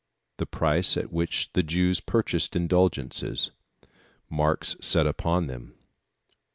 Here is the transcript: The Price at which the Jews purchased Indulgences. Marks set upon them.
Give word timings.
The 0.37 0.47
Price 0.47 0.97
at 0.97 1.13
which 1.13 1.51
the 1.53 1.61
Jews 1.61 1.99
purchased 1.99 2.55
Indulgences. 2.55 3.51
Marks 4.31 4.75
set 4.81 5.05
upon 5.05 5.45
them. 5.45 5.75